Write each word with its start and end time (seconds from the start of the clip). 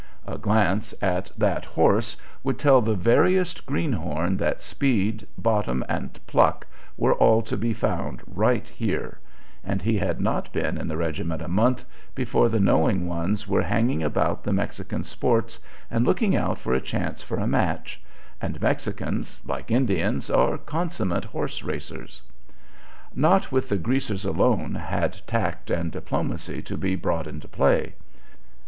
A 0.25 0.39
glance 0.39 0.95
at 0.99 1.31
that 1.37 1.63
horse 1.63 2.17
would 2.43 2.57
tell 2.57 2.81
the 2.81 2.95
veriest 2.95 3.67
greenhorn 3.67 4.35
that 4.37 4.63
speed, 4.63 5.27
bottom, 5.37 5.85
and 5.87 6.19
pluck 6.25 6.65
were 6.97 7.13
all 7.13 7.43
to 7.43 7.55
be 7.55 7.71
found 7.71 8.23
right 8.25 8.65
there; 8.79 9.19
and 9.63 9.79
he 9.83 9.99
had 9.99 10.19
not 10.19 10.51
been 10.51 10.79
in 10.79 10.87
the 10.87 10.97
regiment 10.97 11.43
a 11.43 11.47
month 11.47 11.85
before 12.15 12.49
the 12.49 12.59
knowing 12.59 13.05
ones 13.07 13.47
were 13.47 13.61
hanging 13.61 14.01
about 14.01 14.43
the 14.43 14.51
Mexican 14.51 15.03
sports 15.03 15.59
and 15.91 16.03
looking 16.03 16.35
out 16.35 16.57
for 16.57 16.73
a 16.73 16.81
chance 16.81 17.21
for 17.21 17.37
a 17.37 17.45
match; 17.45 18.01
and 18.41 18.59
Mexicans, 18.59 19.43
like 19.45 19.69
Indians, 19.69 20.31
are 20.31 20.57
consummate 20.57 21.25
horse 21.25 21.61
racers. 21.61 22.23
Not 23.13 23.51
with 23.51 23.69
the 23.69 23.77
"greasers" 23.77 24.25
alone 24.25 24.73
had 24.73 25.21
tact 25.27 25.69
and 25.69 25.91
diplomacy 25.91 26.63
to 26.63 26.75
be 26.75 26.95
brought 26.95 27.27
into 27.27 27.47
play. 27.47 27.93